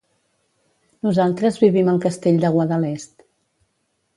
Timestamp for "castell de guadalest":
2.07-3.15